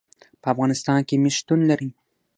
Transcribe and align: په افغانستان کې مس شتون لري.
په 0.41 0.47
افغانستان 0.53 0.99
کې 1.07 1.15
مس 1.21 1.33
شتون 1.39 1.59
لري. 1.69 1.89